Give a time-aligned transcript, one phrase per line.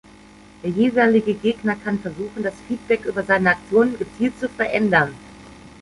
[0.63, 5.13] Der jeweilige Gegner kann versuchen, das Feedback über seine Aktionen gezielt zu verändern.